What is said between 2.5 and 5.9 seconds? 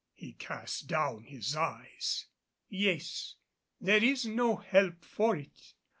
"Yes, there is no help for it.